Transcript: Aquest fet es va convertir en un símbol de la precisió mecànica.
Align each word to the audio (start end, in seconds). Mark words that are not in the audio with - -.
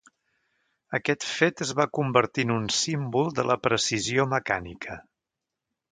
Aquest 0.99 1.25
fet 1.31 1.61
es 1.65 1.73
va 1.81 1.87
convertir 1.99 2.47
en 2.47 2.55
un 2.55 2.65
símbol 2.79 3.31
de 3.41 3.45
la 3.53 3.61
precisió 3.69 4.29
mecànica. 4.33 4.99